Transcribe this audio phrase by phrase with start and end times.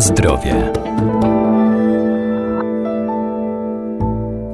[0.00, 0.85] Zdrowie.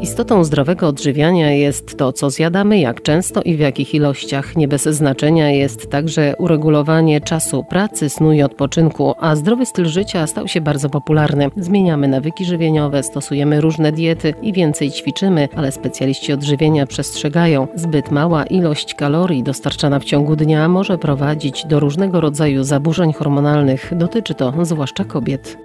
[0.02, 4.56] Istotą zdrowego odżywiania jest to, co zjadamy, jak często i w jakich ilościach.
[4.56, 10.26] Nie bez znaczenia jest także uregulowanie czasu pracy, snu i odpoczynku, a zdrowy styl życia
[10.26, 11.50] stał się bardzo popularny.
[11.56, 18.44] Zmieniamy nawyki żywieniowe, stosujemy różne diety i więcej ćwiczymy, ale specjaliści odżywienia przestrzegają, zbyt mała
[18.44, 23.92] ilość kalorii dostarczana w ciągu dnia może prowadzić do różnego rodzaju zaburzeń hormonalnych.
[23.96, 25.56] Dotyczy to zwłaszcza kobiet.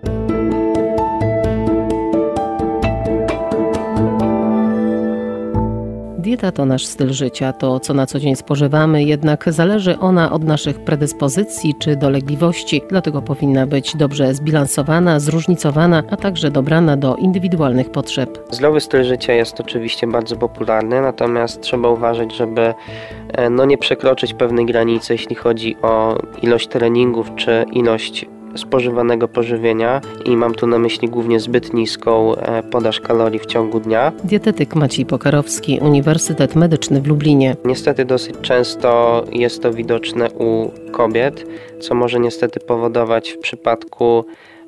[6.27, 10.44] Dieta to nasz styl życia, to co na co dzień spożywamy, jednak zależy ona od
[10.44, 17.91] naszych predyspozycji czy dolegliwości, dlatego powinna być dobrze zbilansowana, zróżnicowana, a także dobrana do indywidualnych
[17.91, 18.40] potrzeb.
[18.52, 22.73] Zdrowy styl życia jest oczywiście bardzo popularny, natomiast trzeba uważać, żeby
[23.28, 28.25] e, no, nie przekroczyć pewnej granicy, jeśli chodzi o ilość treningów czy ilość
[28.56, 33.80] spożywanego pożywienia i mam tu na myśli głównie zbyt niską e, podaż kalorii w ciągu
[33.80, 34.12] dnia.
[34.23, 37.56] Dietetyk Maciej Pokarowski, Uniwersytet Medyczny w Lublinie.
[37.66, 41.45] Niestety dosyć często jest to widoczne u kobiet,
[41.80, 44.25] co może niestety powodować w przypadku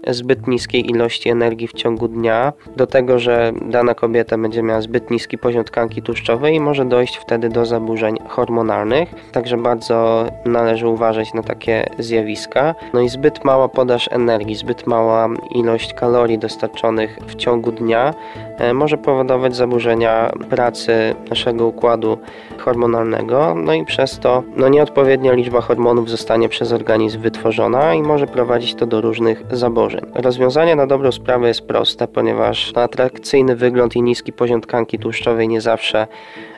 [0.08, 5.12] zbyt niskiej ilości energii w ciągu dnia, do tego, że dana kobieta będzie miała zbyt
[5.12, 9.10] niski poziom tkanki tłuszczowej i może dojść wtedy do zaburzeń hormonalnych.
[9.32, 12.76] Także bardzo należy uważać na takie zjawiska.
[12.94, 18.14] No i zbyt mała podaż energii, zbyt mała ilość kalorii dostarczonych w ciągu dnia
[18.58, 22.18] e, może powodować zaburzenia pracy naszego układu
[22.58, 28.28] hormonalnego, no i przez to no nieodpowiednia liczba hormonów zostanie przez organizm wytworzona i może
[28.28, 29.89] prowadzić to do różnych zaburzeń.
[30.14, 35.62] Rozwiązanie na dobrą sprawę jest proste, ponieważ atrakcyjny wygląd i niski poziom tkanki tłuszczowej nie
[35.62, 36.08] zawsze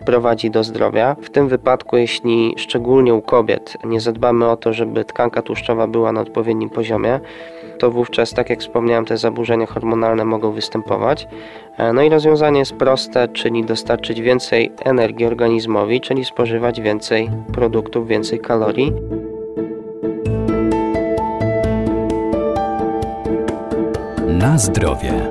[0.05, 1.15] prowadzi do zdrowia.
[1.21, 6.11] W tym wypadku, jeśli szczególnie u kobiet nie zadbamy o to, żeby tkanka tłuszczowa była
[6.11, 7.19] na odpowiednim poziomie,
[7.79, 11.27] to wówczas, tak jak wspomniałem, te zaburzenia hormonalne mogą występować.
[11.77, 18.07] E, no i rozwiązanie jest proste, czyli dostarczyć więcej energii organizmowi, czyli spożywać więcej produktów,
[18.07, 18.93] więcej kalorii.
[24.41, 25.29] Na zdrowie.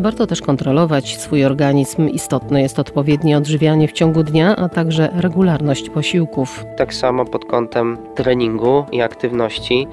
[0.00, 2.08] Warto też kontrolować swój organizm.
[2.08, 6.64] Istotne jest odpowiednie odżywianie w ciągu dnia, a także regularność posiłków.
[6.76, 9.86] Tak samo pod kątem treningu i aktywności.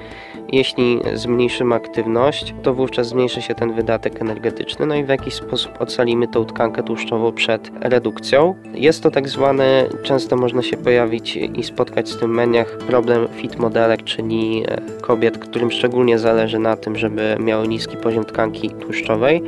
[0.52, 5.72] Jeśli zmniejszymy aktywność, to wówczas zmniejszy się ten wydatek energetyczny, no i w jakiś sposób
[5.78, 8.54] ocalimy tą tkankę tłuszczową przed redukcją.
[8.74, 13.58] Jest to tak zwany, często można się pojawić i spotkać z tym meniach, problem fit
[13.58, 19.42] modelek, czyli e, kobiet, którym szczególnie zależy na tym, żeby miały niski poziom tkanki tłuszczowej.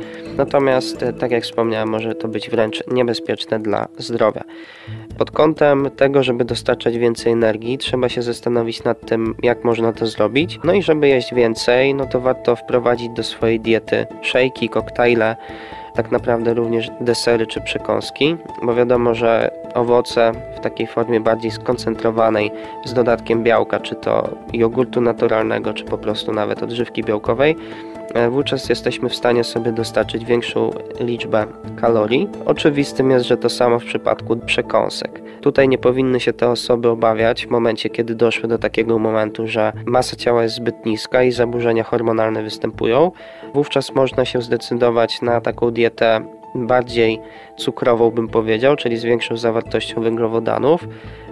[0.51, 4.43] Natomiast, e, tak jak wspomniałem, może to być wręcz niebezpieczne dla zdrowia.
[5.17, 10.07] Pod kątem tego, żeby dostarczać więcej energii, trzeba się zastanowić nad tym, jak można to
[10.07, 10.59] zrobić.
[10.63, 15.35] No i żeby jeść więcej, no to warto wprowadzić do swojej diety szejki, koktajle,
[15.95, 22.51] tak naprawdę również desery czy przekąski, bo wiadomo, że owoce w takiej formie bardziej skoncentrowanej
[22.85, 27.55] z dodatkiem białka, czy to jogurtu naturalnego, czy po prostu nawet odżywki białkowej,
[28.29, 31.47] wówczas jesteśmy w stanie sobie dostarczyć większą liczbę
[31.81, 32.27] kalorii.
[32.45, 35.21] Oczywistym jest, że to samo w przypadku przekąsek.
[35.41, 39.73] Tutaj nie powinny się te osoby obawiać w momencie, kiedy doszły do takiego momentu, że
[39.85, 43.11] masa ciała jest zbyt niska i zaburzenia hormonalne występują.
[43.53, 46.21] Wówczas można się zdecydować na taką dietę
[46.55, 47.19] bardziej
[47.57, 50.87] cukrową, bym powiedział, czyli z większą zawartością węglowodanów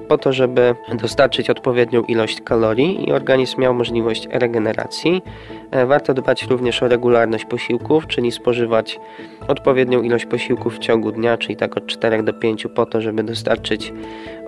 [0.10, 5.24] po to, żeby dostarczyć odpowiednią ilość kalorii i organizm miał możliwość regeneracji.
[5.72, 9.00] E, warto dbać również o regularność posiłków, czyli spożywać
[9.48, 13.24] odpowiednią ilość posiłków w ciągu dnia, czyli tak od 4 do 5 po to, żeby
[13.24, 13.94] dostarczyć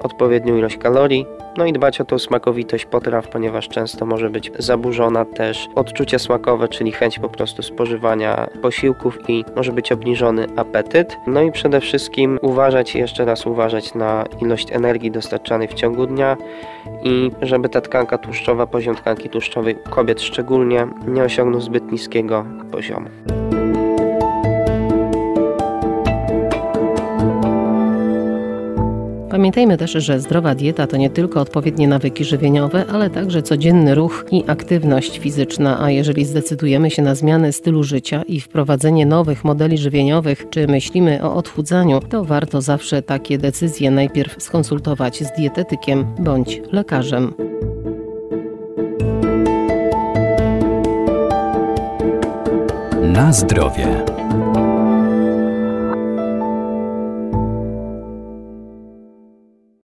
[0.03, 1.25] odpowiednią ilość kalorii.
[1.57, 6.67] No i dbać o tą smakowitość potraw, ponieważ często może być zaburzona też odczucie smakowe,
[6.67, 11.17] czyli chęć po prostu spożywania posiłków i może być obniżony apetyt.
[11.28, 16.38] No i przede wszystkim uważać, jeszcze raz uważać na ilość energii dostarczanej w ciągu dnia
[17.04, 23.41] i żeby ta tkanka tłuszczowa, poziom tkanki tłuszczowej kobiet szczególnie nie osiągnął zbyt niskiego poziomu.
[29.31, 34.25] Pamiętajmy też, że zdrowa dieta to nie tylko odpowiednie nawyki żywieniowe, ale także codzienny ruch
[34.31, 39.78] i aktywność fizyczna, a jeżeli zdecydujemy się na zmianę stylu życia i wprowadzenie nowych modeli
[39.78, 46.62] żywieniowych, czy myślimy o odchudzaniu, to warto zawsze takie decyzje najpierw skonsultować z dietetykiem bądź
[46.72, 47.33] lekarzem.
[53.01, 54.11] Na zdrowie.